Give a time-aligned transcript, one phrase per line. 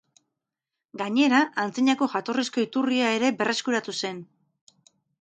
[1.01, 4.29] Gainera, antzinako jatorrizko iturria ere berreskuratu zen.